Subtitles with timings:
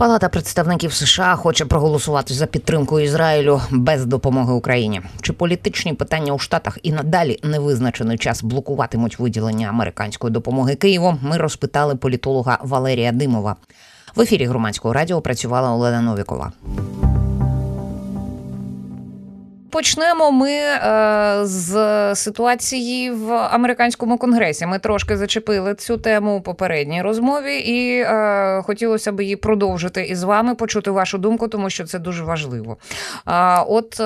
[0.00, 5.00] Палата представників США хоче проголосувати за підтримку Ізраїлю без допомоги Україні.
[5.22, 11.18] Чи політичні питання у Штатах і надалі невизначений час блокуватимуть виділення американської допомоги Києву?
[11.22, 13.56] Ми розпитали політолога Валерія Димова.
[14.16, 16.52] В ефірі громадського радіо працювала Олена Новікова.
[19.70, 24.66] Почнемо ми е, з ситуації в американському конгресі.
[24.66, 30.22] Ми трошки зачепили цю тему у попередній розмові, і е, хотілося б її продовжити із
[30.22, 32.76] вами, почути вашу думку, тому що це дуже важливо.
[33.24, 34.04] А от е,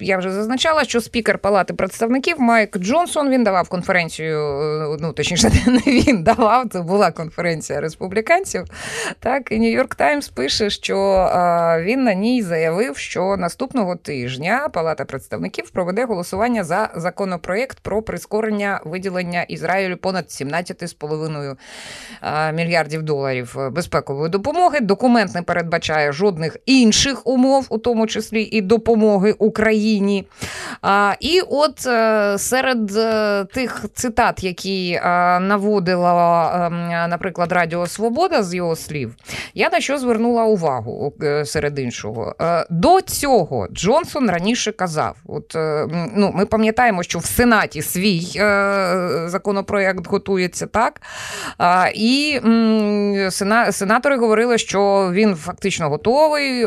[0.00, 4.38] я вже зазначала, що спікер Палати представників Майк Джонсон він давав конференцію.
[4.38, 6.68] Е, ну точніше, не він давав.
[6.72, 8.64] Це була конференція республіканців.
[9.20, 14.68] Так і Нью-Йорк Таймс пише, що е, він на ній заявив, що наступ наступного тижня
[14.72, 24.30] Палата представників проведе голосування за законопроєкт про прискорення виділення Ізраїлю понад 17,5 мільярдів доларів безпекової
[24.30, 24.80] допомоги.
[24.80, 30.26] Документ не передбачає жодних інших умов, у тому числі і допомоги Україні.
[31.20, 35.00] І от е, серед е, тих цитат, які
[35.40, 39.16] наводила, ем, наприклад, Радіо Свобода з його слів,
[39.54, 42.34] я на що звернула увагу е, серед іншого.
[42.70, 49.24] До цього Джонсон раніше казав: от е, ну, ми пам'ятаємо, що в Сенаті свій е,
[49.26, 51.00] законопроект готується так.
[51.94, 52.40] І
[53.70, 56.66] сенатори говорили, що він фактично готовий,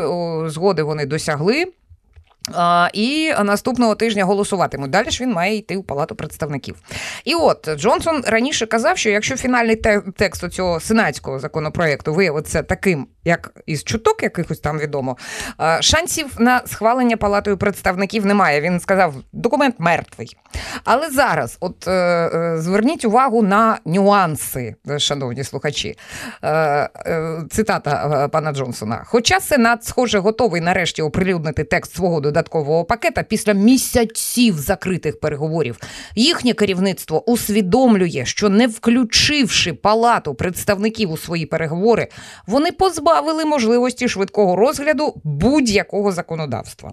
[0.50, 1.64] згоди вони досягли.
[2.92, 4.90] І наступного тижня голосуватимуть.
[4.90, 6.76] Далі ж він має йти у палату представників.
[7.24, 9.76] І от Джонсон раніше казав, що якщо фінальний
[10.16, 15.16] текст цього сенатського законопроекту виявиться таким, як із чуток, якихось там відомо,
[15.80, 18.60] шансів на схвалення палатою представників немає.
[18.60, 20.36] Він сказав, документ мертвий.
[20.84, 25.98] Але зараз, от е, е, зверніть увагу на нюанси, шановні слухачі.
[26.44, 26.88] Е,
[27.50, 29.02] цитата пана Джонсона.
[29.06, 35.78] Хоча Сенат, схоже, готовий нарешті оприлюднити текст свого додаткового пакета після місяців закритих переговорів.
[36.14, 42.08] Їхнє керівництво усвідомлює, що не включивши палату представників у свої переговори,
[42.46, 46.92] вони позбавили можливості швидкого розгляду будь-якого законодавства.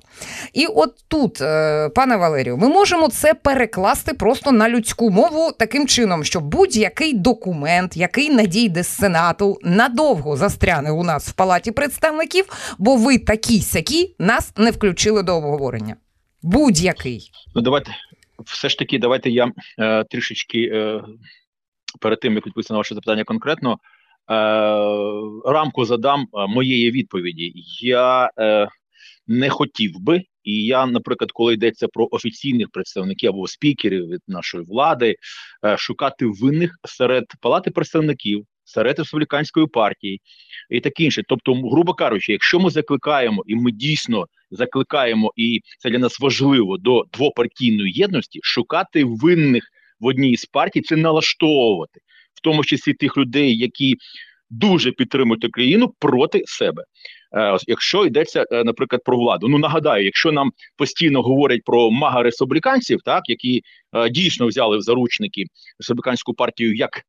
[0.54, 5.88] І от тут, е, пане Валерію, ми можемо це перекласти просто на людську мову таким
[5.88, 12.46] чином, що будь-який документ, який надійде з Сенату, надовго застряне у нас в палаті представників,
[12.78, 15.96] бо ви такі сякі нас не включили до обговорення.
[16.42, 17.32] Будь-який.
[17.56, 17.92] Ну давайте
[18.46, 21.04] все ж таки, давайте я е, трішечки е,
[22.02, 23.72] перед тим як відповісти на ваше запитання конкретно.
[23.72, 23.78] Е,
[25.46, 27.54] рамку задам е, моєї відповіді.
[27.82, 28.68] Я е,
[29.28, 34.64] не хотів би, і я, наприклад, коли йдеться про офіційних представників або спікерів від нашої
[34.64, 35.16] влади,
[35.66, 40.22] е, шукати винних серед палати представників, серед республіканської партії
[40.70, 41.24] і таке інше.
[41.28, 46.78] Тобто, грубо кажучи, якщо ми закликаємо, і ми дійсно закликаємо, і це для нас важливо
[46.78, 49.64] до двопартійної єдності, шукати винних
[50.00, 52.00] в одній з партій, це налаштовувати,
[52.34, 53.98] в тому числі тих людей, які
[54.50, 56.84] дуже підтримують Україну проти себе.
[57.36, 62.24] Е, якщо йдеться, е, наприклад, про владу, ну нагадаю, якщо нам постійно говорять про мага
[62.24, 63.62] республіканців, так які
[63.94, 65.46] е, дійсно взяли в заручники
[65.80, 67.02] республіканську партію як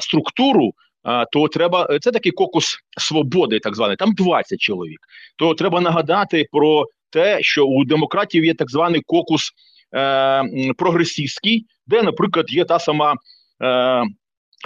[0.00, 0.72] структуру,
[1.08, 5.00] е, то треба це такий кокус свободи, так званий, там 20 чоловік.
[5.38, 9.52] То треба нагадати про те, що у демократів є так званий кокус
[9.94, 10.42] е,
[10.78, 13.14] прогресистський, де, наприклад, є та сама
[13.62, 14.02] е,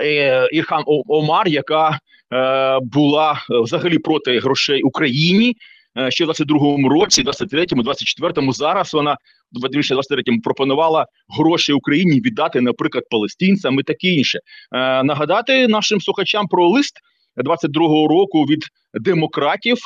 [0.03, 1.99] е Ірхан Омар, яка
[2.33, 5.57] е, була взагалі проти грошей Україні.
[5.99, 9.17] Е, ще в 22-му році, 23-му, 24-му, зараз вона
[9.53, 11.07] в 2023-му пропонувала
[11.39, 14.39] гроші Україні віддати, наприклад, палестинцям і таке інше.
[14.39, 16.95] Е, нагадати нашим слухачам про лист
[17.45, 18.65] 22-го року від
[18.95, 19.77] демократів.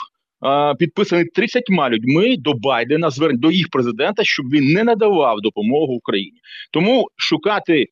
[0.47, 5.92] Е, підписаний 30 людьми до Байдена, звернень до їх президента, щоб він не надавав допомогу
[5.92, 6.38] Україні.
[6.72, 7.86] Тому шукати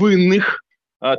[0.00, 0.64] винних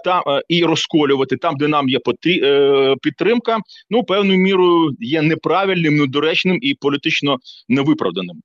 [0.04, 3.58] там е, і розколювати там, де нам є е, підтримка,
[3.90, 7.38] ну певною мірою є неправильним, недоречним і політично
[7.70, 8.42] невиправданим.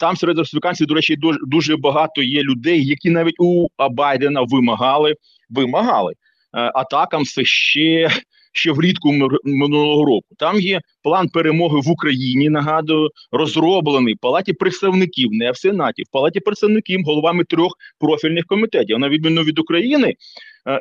[0.00, 1.16] Там серед республіканців, до речі,
[1.46, 5.14] дуже багато є людей, які навіть у Байдена вимагали
[5.50, 6.14] вимагали
[6.52, 8.10] атакам це ще
[8.52, 9.12] ще влітку
[9.44, 10.26] минулого року.
[10.38, 12.48] Там є план перемоги в Україні.
[12.48, 18.98] Нагадую, розроблений в палаті представників, не в сенаті, в палаті представників головами трьох профільних комітетів.
[18.98, 20.14] На відміну від України,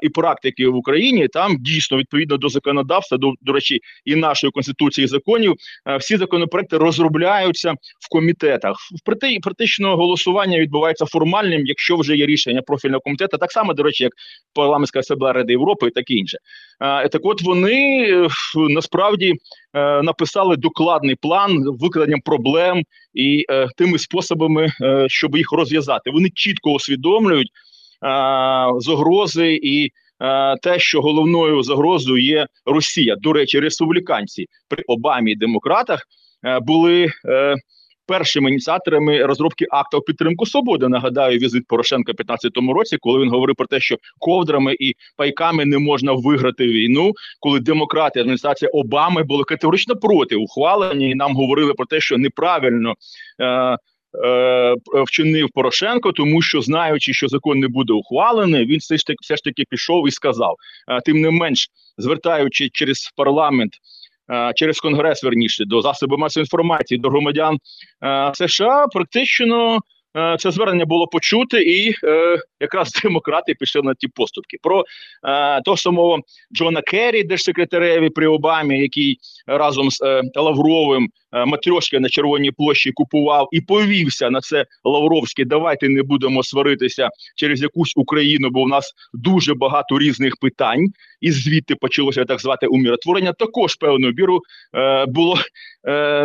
[0.02, 1.28] і практики в Україні.
[1.28, 5.54] Там дійсно відповідно до законодавства, до до речі, і нашої конституції і законів,
[6.00, 8.76] всі законопроекти розробляються в комітетах.
[8.78, 14.04] В практично голосування відбувається формальним, якщо вже є рішення профільного комітету, так само до речі,
[14.04, 14.14] як
[14.54, 16.38] парламентська асамблея Ради Європи і таке інше.
[16.80, 18.08] Так, от вони
[18.56, 19.34] насправді
[20.04, 22.84] написали докладний план викладенням проблем
[23.14, 23.46] і
[23.78, 24.68] тими способами,
[25.08, 26.12] щоб їх розв'язати.
[26.12, 27.50] Вони чітко усвідомлюють
[28.80, 29.92] загрози і
[30.62, 33.16] те, що головною загрозою є Росія.
[33.16, 36.02] До речі, республіканці при Обамі і демократах
[36.62, 37.08] були
[38.08, 40.88] першими ініціаторами розробки акту підтримку свободи.
[40.88, 45.66] Нагадаю, візит Порошенка в 2015 році, коли він говорив про те, що ковдрами і пайками
[45.66, 51.74] не можна виграти війну, коли демократи адміністрація Обами були категорично проти ухвалення, і нам говорили
[51.74, 52.94] про те, що неправильно.
[54.26, 54.76] Е,
[55.06, 59.36] вчинив Порошенко, тому що знаючи, що закон не буде ухвалений, він все ж таки все
[59.36, 60.56] ж таки пішов і сказав.
[60.88, 61.68] Е, тим не менш,
[61.98, 63.74] звертаючи через парламент.
[64.32, 67.58] Е, через конгрес верніше до засобів масової інформації до громадян
[68.34, 69.80] США практично
[70.40, 74.58] це звернення було почути, і е, якраз демократи пішли на ті поступки.
[74.62, 74.84] Про
[75.24, 76.20] е, того самого
[76.56, 79.18] Джона Керрі, держсекретареві при Обамі, який
[79.48, 85.46] разом з е, Лавровим е, матрьошки на Червоній площі купував і повівся на це Лавровське.
[85.46, 90.86] Давайте не будемо сваритися через якусь Україну, бо в нас дуже багато різних питань,
[91.22, 93.34] і звідти почалося так звати умиротворення.
[93.34, 94.42] Також певною біру
[94.76, 95.40] е, було е,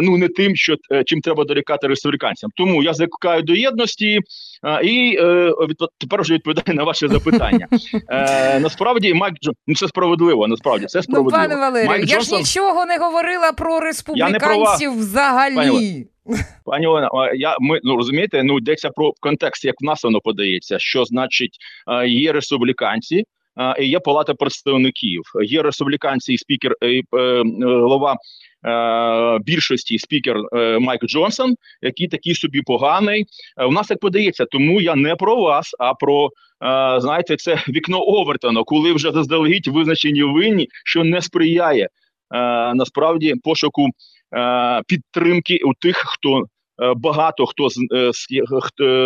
[0.02, 2.50] ну не тим, що е, чим треба дорікати республіканцям.
[2.56, 4.20] Тому я закликаю до єдності
[4.82, 5.52] і е,
[5.98, 7.68] тепер вже відповідаю на ваше запитання.
[8.08, 10.46] Е, Насправді Майк Джон, ну це справедливо.
[10.46, 11.38] Насправді це справедливо.
[11.38, 12.38] Ну, пане Валерію, Майк я Джонсон...
[12.38, 15.54] ж нічого не говорила про республіканців взагалі.
[15.54, 16.06] Пані,
[16.64, 20.78] Пані Олена, я ми ну розумієте, ну йдеться про контекст, як в нас воно подається,
[20.78, 21.56] що значить
[22.06, 23.24] є республіканці,
[23.78, 25.22] і є палата представників.
[25.42, 28.16] Є республіканці і спікер і, е, голова
[28.64, 33.26] Е, більшості спікер е, Майк Джонсон, який такий собі поганий.
[33.56, 36.30] Е, у нас так подається, тому я не про вас, а про
[36.98, 41.88] знаєте, це вікно Овертона, коли вже заздалегідь визначені винні, що не сприяє
[42.74, 43.88] насправді пошуку
[44.86, 46.44] підтримки у тих, хто.
[46.96, 47.74] Багато хто з
[48.12, 48.26] з,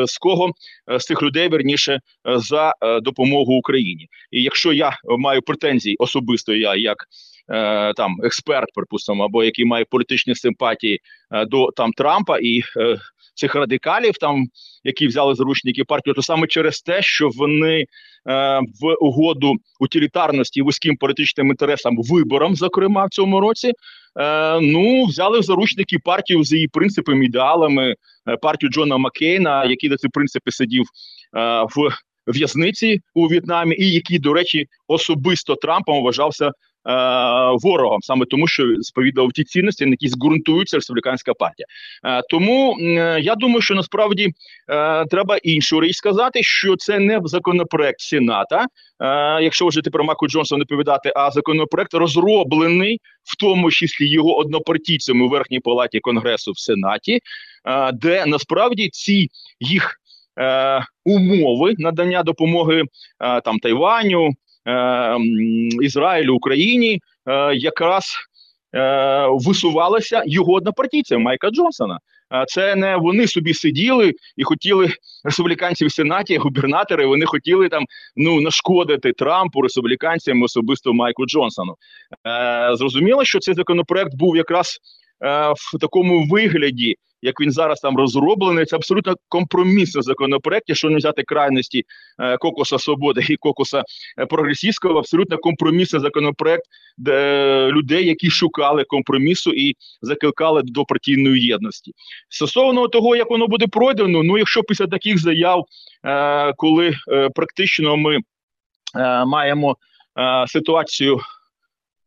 [0.06, 0.50] з кого
[0.99, 6.96] з цих людей верніше за допомогу Україні, і якщо я маю претензії особисто, я як
[6.99, 7.36] Е,
[7.96, 11.00] там експерт, припустимо, або який має політичні симпатії
[11.31, 12.96] е, до там Трампа і е,
[13.34, 14.44] цих радикалів, там
[14.84, 17.84] які взяли заручники партію, то саме через те, що вони
[18.82, 23.72] в угоду утилітарності вузьким політичним інтересам виборам, зокрема в цьому році,
[24.60, 27.94] ну взяли в заручники партію з її принципами, ідеалами,
[28.42, 30.84] партію Джона Маккейна, який на ці принципи сидів
[31.76, 31.90] в
[32.26, 36.75] в'язниці у В'єтнамі, і який, до речі, особисто Трампом вважався Е,
[37.62, 41.67] ворогом, саме тому, що сповідав ті цінності, на які зґрунтується республіканська партія.
[42.05, 42.77] Е, тому
[43.21, 44.29] я думаю, що насправді
[44.69, 48.67] е, треба іншу річ сказати, що це не законопроект Сената,
[49.43, 54.37] якщо вже ти про Маку Джонсона не повідати, а законопроект розроблений в тому числі його
[54.37, 57.21] однопартійцями у верхній палаті конгресу в Сенаті,
[57.93, 59.29] де насправді ці
[59.61, 60.00] їх.
[61.05, 62.83] Умови надання допомоги
[63.44, 64.45] там Тайваню, Е,
[65.82, 68.16] Ізраїлю Україні е, якраз
[68.74, 71.98] е, висувалися його однопартійцям Майка Джонсона.
[72.48, 74.90] Це не вони собі сиділи і хотіли
[75.24, 77.06] республіканці в сенаті, губернатори.
[77.06, 77.84] Вони хотіли там
[78.16, 81.74] ну нашкодити Трампу, республіканцям, особисто Майку Джонсону.
[82.74, 84.78] Зрозуміло, що цей законопроект був якраз
[85.20, 91.23] в такому вигляді, як він зараз там розроблений, це абсолютно компромісний законопроект, якщо не взяти
[91.23, 91.85] крайності
[92.18, 93.82] е, Кокоса Свободи і Кокоса
[94.18, 96.64] е, Прогресівського, абсолютно компромісний законопроект
[96.99, 101.92] де людей, які шукали компромісу і закликали до партійної єдності.
[102.28, 105.64] Стосовно того, як воно буде пройдено, ну якщо після таких заяв,
[106.04, 109.76] е, коли е, практично ми е, маємо
[110.18, 111.20] е, ситуацію.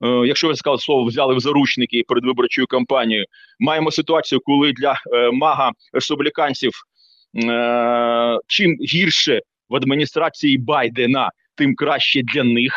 [0.06, 3.26] Е, якщо ви сказали слово, взяли в заручники перед виборчою кампанією,
[3.60, 6.72] маємо ситуацію, коли для е, мага республіканців
[7.44, 12.74] е, чим гірше в адміністрації Байдена, тим краще для них.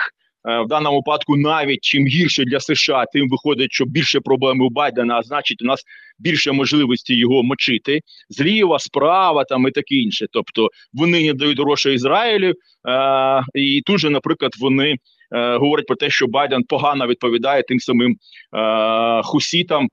[0.65, 5.19] В даному випадку, навіть чим гірше для США, тим виходить, що більше проблем у Байдена,
[5.19, 5.83] а значить, у нас
[6.19, 10.27] більше можливості його мочити зліва, справа там і таке інше.
[10.33, 12.53] Тобто вони не дають грошей Ізраїлю,
[12.89, 14.97] е, і тут же, наприклад, вони
[15.35, 18.17] е, говорять про те, що Байден погано відповідає тим самим
[18.57, 19.89] е, хусітам,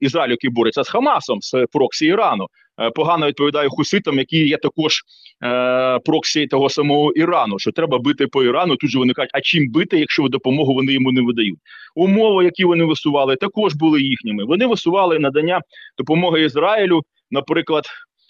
[0.00, 2.46] Ізраїль, який бореться з Хамасом, з проксі Ірану.
[2.94, 5.02] Погано відповідає хуситам, які є також
[5.44, 7.58] е, проксі того самого Ірану.
[7.58, 8.76] Що треба бити по Ірану?
[8.76, 11.58] Тут же вони кажуть, а чим бити, якщо допомогу вони йому не видають?
[11.94, 14.44] Умови, які вони висували, також були їхніми.
[14.44, 15.60] Вони висували надання
[15.98, 17.84] допомоги Ізраїлю, наприклад,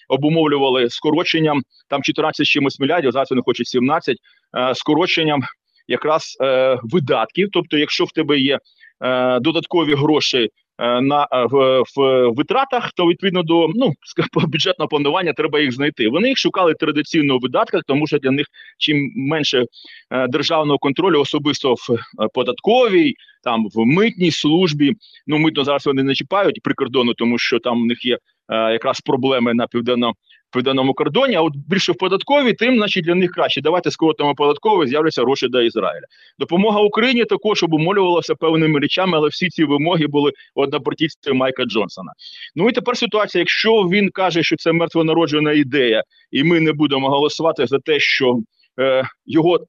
[0.08, 4.16] обумовлювали скороченням там 14 чимось мільярдів, зараз вони хочуть 17,
[4.56, 5.42] е, скороченням
[5.88, 7.48] якраз е, видатків.
[7.52, 8.58] Тобто, якщо в тебе є
[9.04, 10.48] е, додаткові гроші.
[10.78, 13.92] Е, на е, в, в витратах, то відповідно до ну
[14.48, 16.08] бюджетного планування треба їх знайти.
[16.08, 18.46] Вони їх шукали традиційно у видатках, тому що для них
[18.78, 19.64] чим менше
[20.10, 21.98] е, державного контролю, особисто в
[22.34, 24.92] податковій, там в митній службі.
[25.26, 29.54] Ну митно зараз вони не чіпають прикордону, тому що там у них є якраз проблеми
[29.54, 30.12] на південно
[30.52, 31.34] південному кордоні.
[31.34, 33.60] А от більше в податковій, тим значить для них краще.
[33.60, 36.06] Давайте скоротимо податкові, з'являться гроші до Ізраїля.
[36.38, 42.12] Допомога Україні також обумолювалася певними речами, але всі ці вимоги були однопартійстві Майка Джонсона.
[42.56, 47.08] Ну і тепер ситуація, якщо він каже, що це мертвонароджена ідея, і ми не будемо
[47.08, 48.38] голосувати за те, що.
[48.80, 49.60] Е, його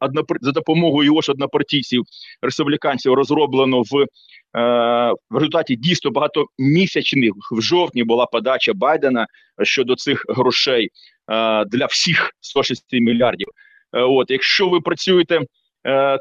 [0.41, 2.03] за допомогою його ж однопартійців
[2.41, 4.05] республіканців розроблено в
[4.57, 4.60] Е,
[5.29, 9.27] в результаті дійсно багатомісячних в жовтні була подача Байдена
[9.63, 10.89] щодо цих грошей е,
[11.65, 13.48] для всіх 106 мільярдів.
[13.91, 15.41] От, якщо ви працюєте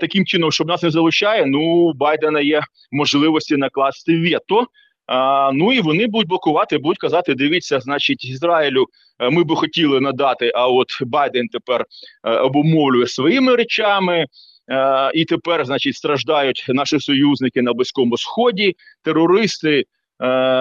[0.00, 4.66] таким чином, щоб нас не залучає, ну у Байдена є можливості накласти вето.
[5.14, 8.86] А, Ну і вони будуть блокувати, будуть казати: дивіться, значить, Ізраїлю
[9.30, 10.52] ми би хотіли надати.
[10.54, 11.84] А от Байден тепер
[12.22, 14.26] обумовлює своїми речами.
[14.70, 19.84] Е, і тепер, значить, страждають наші союзники на близькому сході, терористи е,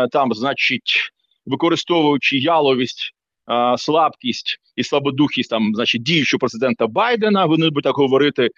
[0.08, 1.12] там, значить,
[1.46, 3.12] використовуючи яловість,
[3.51, 8.50] е, слабкість і слабодухість там, значить, діючого президента Байдена, вони будуть так говорити,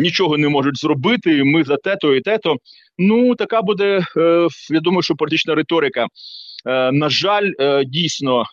[0.00, 1.44] нічого не можуть зробити.
[1.44, 2.56] Ми за те-то і те-то.
[2.98, 4.04] Ну така буде.
[4.70, 6.06] Я думаю, що політична риторика.
[6.92, 7.50] На жаль,
[7.86, 8.44] дійсно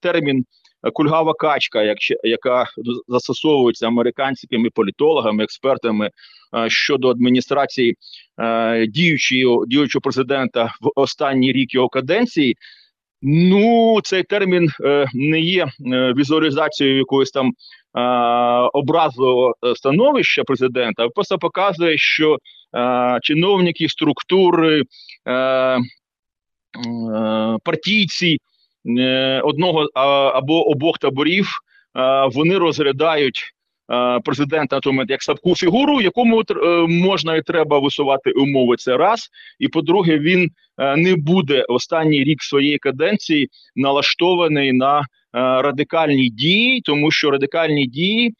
[0.00, 0.44] термін
[0.92, 2.66] кульгава качка, як, яка
[3.08, 6.10] застосовується американськими політологами, експертами
[6.56, 7.96] е, щодо адміністрації
[8.38, 12.56] е, діючого діючого президента в останній рік його каденції.
[13.22, 15.68] Ну, цей термін е, не є е,
[16.12, 18.00] візуалізацією якогось там е,
[18.72, 22.38] образливого становища президента, просто показує, що
[22.76, 24.82] е, чиновники структури,
[25.26, 25.78] е, е,
[27.64, 28.38] партійці
[29.42, 29.86] одного
[30.34, 31.48] або обох таборів
[32.32, 33.52] вони розглядають
[34.24, 36.44] президента на як слабку фігуру, якому е,
[36.88, 38.76] можна і треба висувати умови.
[38.76, 39.28] Це раз.
[39.58, 47.10] І по-друге, він е, не буде останній рік своєї каденції налаштований на радикальні дії, тому
[47.10, 48.34] що радикальні дії.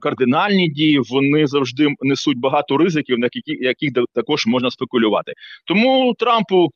[0.00, 5.32] Кардинальні дії вони завжди несуть багато ризиків, на яких, яких також можна спекулювати.
[5.66, 6.68] Тому Трампу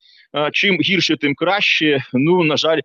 [0.53, 2.05] чим гірше, тим краще.
[2.13, 2.81] Ну на жаль,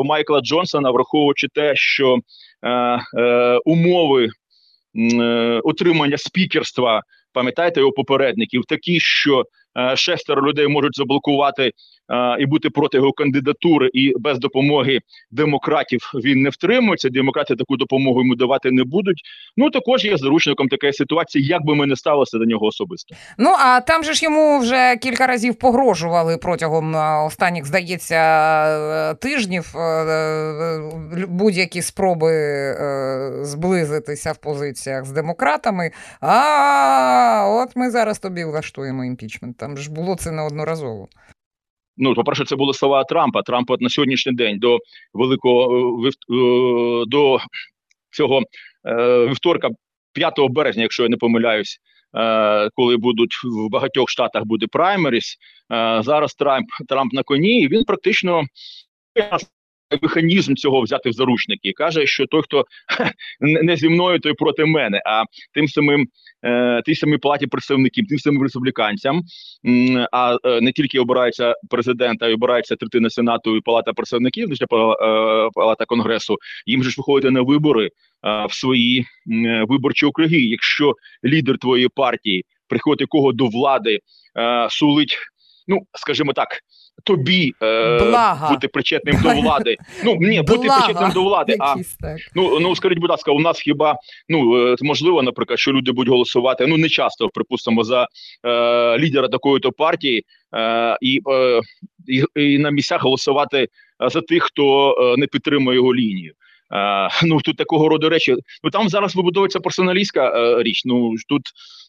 [0.00, 2.18] у Майкла Джонсона, враховуючи те, що
[2.64, 4.28] е, умови
[5.64, 9.65] отримання спікерства, пам'ятаєте його попередників, такі, що Е,
[9.96, 11.72] шестеро людей можуть заблокувати е,
[12.38, 14.98] і бути проти його кандидатури, і без допомоги
[15.30, 17.08] демократів він не втримується.
[17.08, 19.20] Демократи таку допомогу йому давати не будуть.
[19.56, 23.16] Ну також є заручником такої ситуації, як би ми не ставилися до нього особисто.
[23.38, 28.16] Ну а там же ж йому вже кілька разів погрожували протягом е, останніх, здається,
[29.14, 29.74] тижнів
[31.28, 32.32] будь-які спроби
[33.42, 35.90] зблизитися в позиціях з демократами.
[36.20, 39.56] А от ми зараз тобі влаштуємо імпічмент.
[39.66, 41.08] Там ж було це неодноразово.
[41.96, 43.42] Ну, по-перше, це були слова Трампа.
[43.42, 44.78] Трамп на сьогоднішній день до
[45.14, 47.38] великого е, е, до
[48.10, 48.42] цього
[48.84, 49.68] е, вівторка,
[50.12, 51.78] 5 березня, якщо я не помиляюсь,
[52.74, 55.36] коли будуть в багатьох штатах буде праймеріс.
[56.00, 58.42] Зараз Трамп Трамп на коні, і він практично
[60.02, 61.72] механізм цього взяти в заручники.
[61.72, 62.64] Каже, що той, хто
[63.40, 65.24] не зі мною, той проти мене, а
[65.54, 66.06] тим самим
[66.42, 69.22] е, тій самій палаті представників, тим самим республіканцям,
[70.12, 74.64] а е, не тільки обирається президент, а й обирається третина сенату і палата представників, лише
[74.64, 74.68] е,
[75.54, 76.36] палата конгресу.
[76.66, 77.90] Їм же ж виходити на вибори
[78.48, 79.06] в свої
[79.68, 80.38] виборчі округи.
[80.38, 83.98] Якщо лідер твоєї партії приходить кого до влади,
[84.68, 85.18] сулить,
[85.68, 86.48] ну скажімо так
[87.04, 89.76] тобі е, бути причетним до влади.
[90.04, 91.56] Ну ні, бути причетним до влади.
[91.60, 91.74] А
[92.34, 93.96] ну ну скажіть, будь ласка, у нас хіба
[94.28, 96.66] ну е, можливо, наприклад, що люди будуть голосувати?
[96.66, 98.08] Ну не часто припустимо за
[98.44, 100.24] е, лідера такої то партії
[100.54, 101.60] е, і, е,
[102.36, 103.68] і, на місцях голосувати
[104.00, 106.34] за тих, хто е, не підтримує його лінію.
[106.74, 108.36] Е, ну тут такого роду речі.
[108.64, 110.82] Ну там зараз вибудовується персоналістська е, річ.
[110.84, 111.42] Ну тут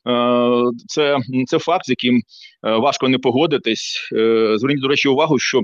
[0.09, 1.17] е, це
[1.47, 2.21] це факт, з яким
[2.63, 4.09] важко не погодитись.
[4.55, 5.61] Зверніть до речі, увагу, що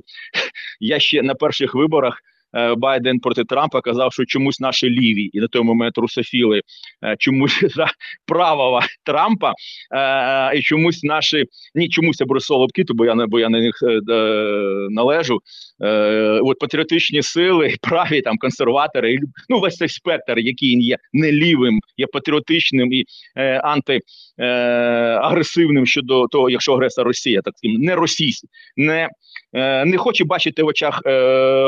[0.79, 2.20] я ще на перших виборах.
[2.55, 6.62] Е, Байден проти Трампа казав, що чомусь наші ліві і на той момент русофіли
[7.03, 7.88] е, чомусь за
[8.25, 9.53] правого Трампа,
[9.95, 11.45] е, і чомусь наші
[11.75, 13.75] ні, чомусь беру солодки, бо я не бо я на них
[14.89, 15.39] належу.
[16.41, 19.19] От патріотичні сили, праві там консерватори,
[19.50, 23.05] ну весь цей спектр, який є не лівим, є патріотичним і
[23.63, 29.10] антиагресивним щодо того, якщо агресор Росія, так не російський, не
[29.86, 31.01] не хоче бачити в очах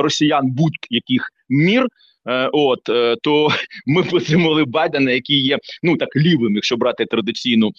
[0.04, 1.88] росіян будь будь-яких мір.
[2.27, 3.48] Е, от е, то
[3.86, 7.72] ми підтримали Байдена, який є ну так лівим, якщо брати традиційну, е,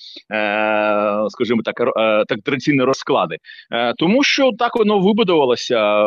[1.29, 1.77] скажімо так,
[2.29, 3.37] так традиційні розклади,
[3.99, 6.07] тому що так воно вибудувалося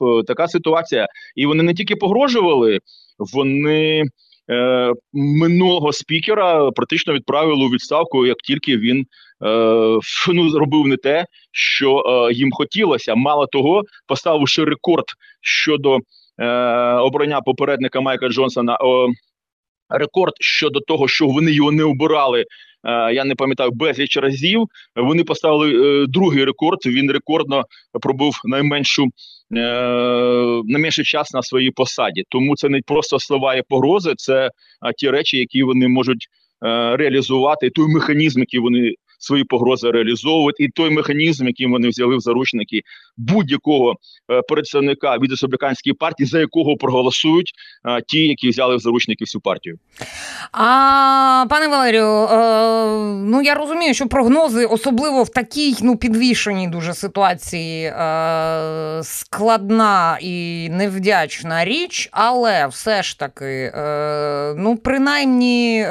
[0.00, 2.80] в така ситуація, і вони не тільки погрожували,
[3.18, 4.04] вони
[4.50, 9.98] е, минулого спікера практично відправили у відставку, як тільки він е,
[10.32, 13.14] ну, зробив не те, що е, їм хотілося.
[13.14, 15.04] Мало того, поставивши рекорд
[15.40, 15.98] щодо
[16.38, 16.46] е,
[16.94, 18.78] обрання попередника Майка Джонсона.
[19.88, 22.44] Рекорд щодо того, що вони його не обирали,
[23.12, 24.64] я не пам'ятаю безліч разів.
[24.96, 26.78] Вони поставили е, другий рекорд.
[26.86, 27.64] Він рекордно
[28.02, 29.10] пробув найменшу е,
[30.64, 32.24] найменший час на своїй посаді.
[32.28, 34.50] Тому це не просто слова і погрози, це
[34.98, 36.26] ті речі, які вони можуть
[36.92, 42.20] реалізувати, той механізм, який вони свої погрози реалізовувати, і той механізм, який вони взяли в
[42.20, 42.82] заручники
[43.16, 43.94] будь-якого
[44.30, 47.52] е, представника від республіканської партії, за якого проголосують
[47.88, 49.78] е, ті, які взяли в заручники всю партію.
[50.52, 52.34] А пане Валерію, е,
[53.24, 57.92] ну я розумію, що прогнози, особливо в такій ну підвішеній дуже ситуації,
[59.02, 63.72] складна і невдячна річ, але все ж таки,
[64.56, 65.86] ну принаймні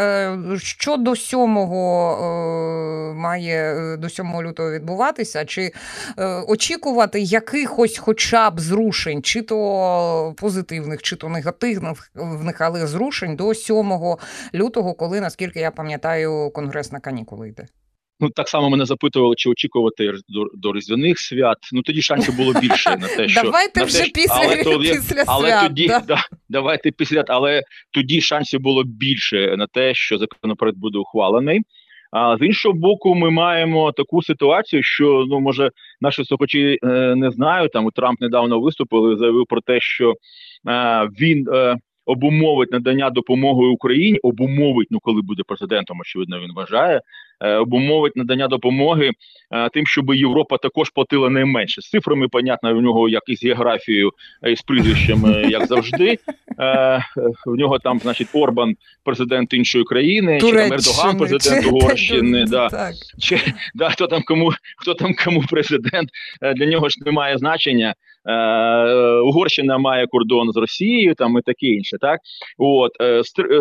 [0.58, 5.72] щодо сьомого має е, до 7 лютого відбуватися, чи
[6.18, 12.12] е, очікувати якихось хоча б зрушень, чи то позитивних, чи то негативних,
[12.60, 14.18] але зрушень до 7
[14.54, 17.68] лютого, коли, наскільки я пам'ятаю, конгрес на канікули йде.
[18.20, 21.58] Ну, так само мене запитували, чи очікувати до до різдвяних свят.
[21.72, 25.24] Ну тоді шансів було більше на те, що давайте на вже те, після але, після
[25.28, 25.68] але свят.
[25.68, 26.00] тоді да.
[26.00, 26.18] да.
[26.50, 31.62] давайте після, але тоді шансів було більше на те, що законопроект буде ухвалений.
[32.18, 35.70] А з іншого боку, ми маємо таку ситуацію, що ну може
[36.02, 37.72] наші слухачі е, не знають.
[37.72, 40.14] Там Трамп недавно виступив і заявив про те, що
[40.68, 41.76] е, він е,
[42.06, 47.02] обумовить надання допомоги Україні, обумовить, ну коли буде президентом, очевидно, він вважає,
[47.42, 49.12] е, обумовить надання допомоги
[49.52, 51.82] е, тим, щоб Європа також платила найменше.
[51.82, 54.12] З цифрами, понятно, у нього як із географією
[54.48, 56.18] е, з прізвищем, як завжди.
[57.46, 62.46] В нього там, значить, Орбан, президент іншої країни, чи там Ердоган, президент Угорщини.
[62.46, 62.92] Да.
[63.20, 63.40] Чи
[63.76, 66.10] да, хто там кому хто там кому президент
[66.56, 67.96] для нього ж немає значення.
[69.24, 71.98] Угорщина має кордон з Росією, там і таке інше.
[72.02, 72.20] Так
[72.58, 72.92] от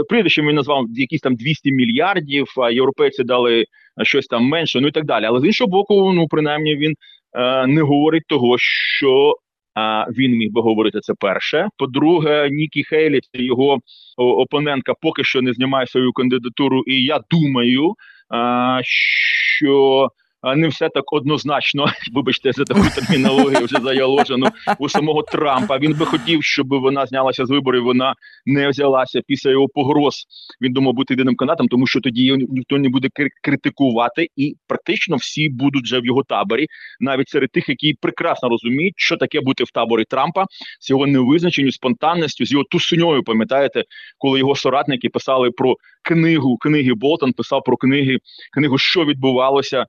[0.08, 2.46] прізвищем він назвав якісь там 200 мільярдів.
[2.56, 3.64] А європейці дали
[4.02, 5.24] щось там менше, ну і так далі.
[5.24, 6.94] Але з іншого боку, ну принаймні він
[7.32, 9.34] е, не говорить того, що
[9.78, 11.68] е, він міг би говорити це перше.
[11.76, 13.78] По-друге, Нікі Хейлі, його
[14.16, 17.94] опонентка, поки що не знімає свою кандидатуру, і я думаю,
[18.34, 20.08] е, що
[20.56, 21.86] не все так однозначно.
[22.12, 24.46] Вибачте за таку термінологію вже заяложену
[24.78, 25.78] у самого Трампа.
[25.78, 27.84] Він би хотів, щоб вона знялася з виборів.
[27.84, 28.14] Вона
[28.46, 30.24] не взялася після його погроз.
[30.60, 33.08] Він думав бути єдиним канатом, тому що тоді його ніхто не буде
[33.42, 36.66] критикувати, і практично всі будуть вже в його таборі,
[37.00, 40.46] навіть серед тих, які прекрасно розуміють, що таке бути в таборі Трампа
[40.80, 43.22] з його невизначенню, спонтанністю, з його тусуньою.
[43.22, 43.84] Пам'ятаєте,
[44.18, 48.18] коли його соратники писали про книгу книги Болтон, писав про книги
[48.52, 49.86] книгу, що відбувалося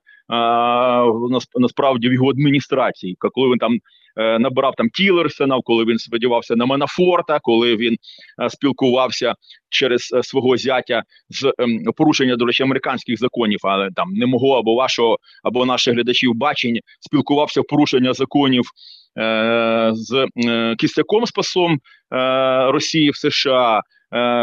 [1.58, 3.78] насправді в його адміністрації, коли він там
[4.16, 7.96] е, набирав там Тілерсена, коли він сподівався на Манафорта, коли він
[8.42, 9.34] е, спілкувався
[9.68, 14.58] через е, свого зятя з ем, порушення до речі американських законів, але там не мого
[14.58, 18.64] або вашого, або наших глядачів бачень, спілкувався порушення законів.
[19.92, 20.26] З
[20.78, 21.78] кістяком спасом
[22.70, 23.80] Росії в США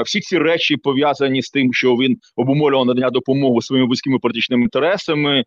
[0.06, 5.44] всі ці речі пов'язані з тим, що він обумовлював надання допомоги своїми вузькими політичними інтересами,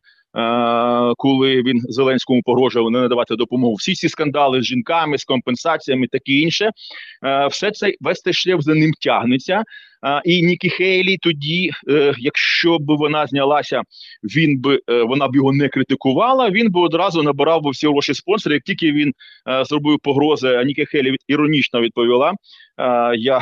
[1.16, 3.75] коли він Зеленському погрожував не надавати допомогу.
[3.75, 6.70] Всі ці скандали з жінками, з компенсаціями, таке інше,
[7.25, 9.64] е, все це весь цей шлях за ним тягнеться.
[10.25, 13.83] І Нікі Хейлі, тоді, е, якщо б вона знялася,
[14.37, 16.51] він би е, вона б його не критикувала.
[16.51, 18.55] Він би одразу набирав би всі гроші спонсори.
[18.55, 19.12] Як тільки він
[19.49, 22.35] е, зробив погрози, а Нікі Хейлі від іронічно відповіла.
[23.19, 23.40] Я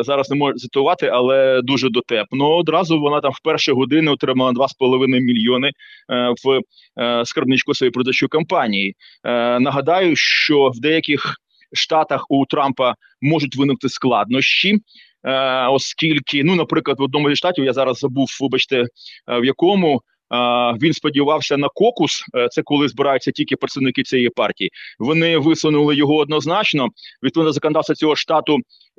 [0.00, 2.56] зараз не можу цитувати, але дуже дотепно.
[2.56, 5.70] Одразу вона там в перші години отримала 2,5 мільйони
[6.44, 6.60] в
[7.24, 8.94] скарбничку своєї продачої кампанії.
[9.60, 11.36] Нагадаю, що в деяких
[11.72, 14.78] штатах у Трампа можуть виникти складнощі.
[15.26, 18.86] Е, оскільки, ну, наприклад, в одному зі штатів я зараз забув, вибачте, е,
[19.40, 20.36] в якому е,
[20.82, 22.24] він сподівався на кокус.
[22.50, 24.70] Це коли збираються тільки представники цієї партії.
[24.98, 26.88] Вони висунули його однозначно.
[27.22, 28.58] Відповідно до законодавства цього штату,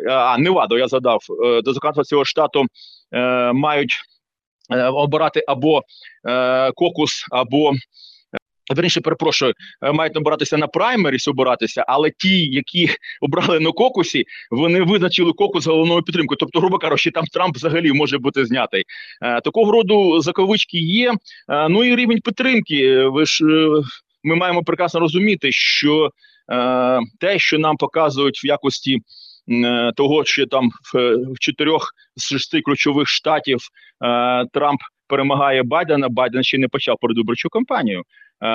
[0.09, 1.19] а Невадо, я задав
[1.63, 2.65] до законодавства цього штату
[3.53, 4.01] мають
[4.93, 5.81] обирати або
[6.75, 7.73] кокус, або
[8.75, 12.89] Верніше, перепрошую, е, мають набиратися на праймеріс обиратися, але ті, які
[13.21, 16.37] обрали на кокусі, вони визначили кокус головною підтримкою.
[16.37, 18.83] Тобто, грубо кажучи, там Трамп взагалі може бути знятий.
[19.21, 21.13] Е, такого роду заковички є.
[21.49, 23.03] Е, ну і рівень підтримки.
[23.03, 23.45] Ви ж
[24.23, 26.09] ми маємо прекрасно розуміти, що
[27.19, 28.97] те, що нам показують в якості.
[29.95, 33.59] Того, що там в чотирьох з шести ключових штатів
[34.53, 38.03] Трамп перемагає Байдена, Байден ще не почав передвиборчу кампанію.
[38.41, 38.47] Е,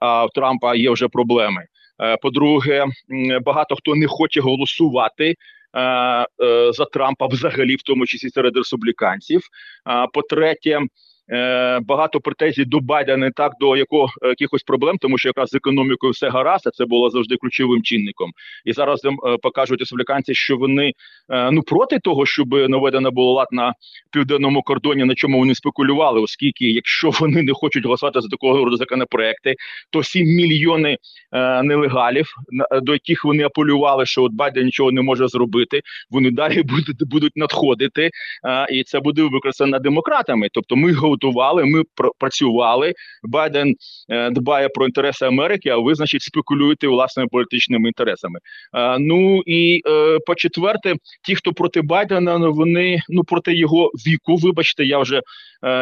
[0.00, 1.66] а в Трампа є вже проблеми.
[2.02, 2.84] Е, по-друге,
[3.44, 5.28] багато хто не хоче голосувати.
[5.28, 6.26] Е,
[6.72, 9.40] за Трампа, взагалі, в тому числі серед республіканців.
[10.12, 10.80] По третє,
[11.82, 15.54] багато претензій до Байдена не так до якого е, якихось проблем, тому що якраз з
[15.54, 18.32] економікою все гаразд, а це було завжди ключовим чинником.
[18.64, 20.92] І зараз їм е, покажуть республіканці, що вони
[21.52, 23.74] ну проти того, щоб наведено було лад на
[24.12, 28.76] південному кордоні, на чому вони спекулювали, оскільки якщо вони не хочуть голосувати за такого роду
[28.76, 29.54] законопроекти,
[29.90, 30.96] то 7 мільйони
[31.62, 32.26] нелегалів,
[32.82, 37.36] до яких вони апелювали, що от Байден нічого не може зробити, вони далі будуть будуть
[37.36, 38.10] надходити,
[38.72, 40.48] і це буде використано демократами.
[40.52, 42.94] Тобто, ми готували, ми пр працювали.
[43.22, 43.74] Байден
[44.08, 48.38] е, дбає про інтереси Америки, а ви, значить, спекулюєте власними політичними інтересами.
[48.74, 54.36] Е, ну і е, по четверте, ті, хто проти Байдена, вони ну проти його віку.
[54.36, 55.20] Вибачте, я вже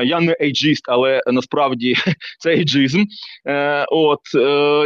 [0.05, 1.95] я не ейджист, але насправді
[2.39, 3.05] це ейджизм.
[3.91, 4.21] От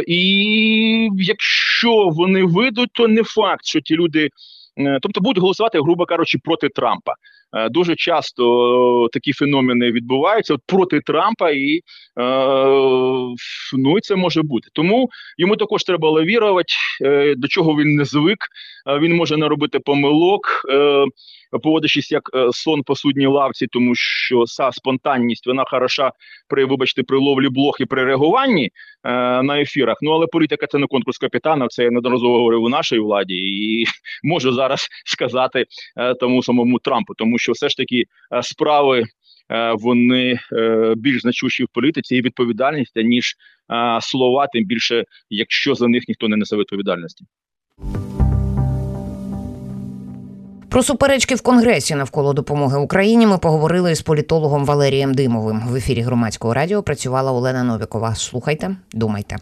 [0.07, 4.29] і якщо вони вийдуть, то не факт, що ті люди.
[5.01, 7.13] Тобто будуть голосувати, грубо кажучи, проти Трампа.
[7.53, 11.81] Е, дуже часто такі феномени відбуваються от проти Трампа, і е,
[13.77, 14.69] ну і це може бути.
[14.73, 16.73] Тому йому також треба лавірувати,
[17.37, 18.37] до чого він не звик.
[19.01, 20.65] Він може наробити помилок
[21.57, 26.11] поводячись як е, сон по судній лавці, тому що са спонтанність вона хороша
[26.47, 28.71] при вибачте при ловлі блох і при реагуванні е,
[29.43, 29.97] на ефірах.
[30.01, 31.67] Ну але політика це не конкурс капітана.
[31.67, 33.85] Це я неодноразово говорив у нашій владі, і
[34.23, 35.65] можу зараз сказати
[35.97, 39.03] е, тому самому Трампу, тому що все ж таки е, справи.
[39.51, 43.35] Е, вони е, більш значущі в політиці і відповідальність ніж
[44.01, 47.25] слова, тим більше, якщо за них ніхто не несе відповідальності.
[50.69, 55.61] Про суперечки в Конгресі навколо допомоги Україні ми поговорили з політологом Валерієм Димовим.
[55.67, 58.15] В ефірі громадського радіо працювала Олена Новікова.
[58.15, 59.35] Слухайте, думайте.